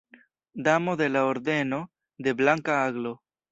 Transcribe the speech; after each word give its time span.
Damo 0.65 0.95
de 0.97 1.09
la 1.09 1.25
Ordeno 1.27 1.91
de 2.17 2.33
Blanka 2.33 2.85
Aglo. 2.85 3.21